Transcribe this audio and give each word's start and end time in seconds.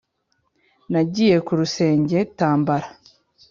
Nagiye 0.91 1.37
ku 1.45 1.51
rusenge 1.59 2.17
tambara 2.37 2.87